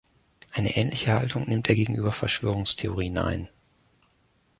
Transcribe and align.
Eine 0.51 0.75
ähnliche 0.77 1.13
Haltung 1.13 1.43
nimmt 1.47 1.69
er 1.69 1.75
gegenüber 1.75 2.11
Verschwörungstheorien 2.11 3.19
ein. 3.19 3.49